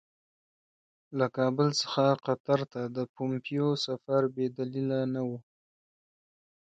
له 1.17 1.25
کابل 1.37 1.69
څخه 1.81 2.05
قطر 2.25 2.59
ته 2.71 2.81
د 2.95 2.97
پومپیو 3.13 3.69
سفر 3.85 4.21
بې 4.35 4.45
دلیله 4.57 4.99
نه 5.13 5.21
وو. 5.27 5.37